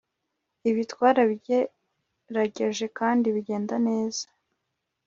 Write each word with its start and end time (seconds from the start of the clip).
Ibi 0.69 0.81
twarabigerageje 0.91 2.85
kandi 2.99 3.27
bigenda 3.35 3.75
neza 3.87 4.25